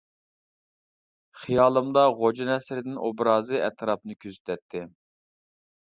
[1.41, 4.83] خىيالىمدا خوجا نەسىردىن ئوبرازى ئەتراپنى كۆزىتەتتى.